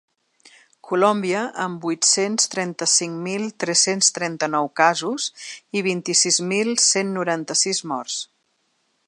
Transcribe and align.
Colòmbia, 0.91 1.41
amb 1.65 1.83
vuit-cents 1.87 2.49
trenta-cinc 2.53 3.19
mil 3.27 3.45
tres-cents 3.65 4.09
trenta-nou 4.17 4.71
casos 4.83 5.29
i 5.81 5.85
vint-i-sis 5.93 6.41
mil 6.55 6.75
cent 6.89 7.15
noranta-sis 7.21 7.85
morts. 7.95 8.19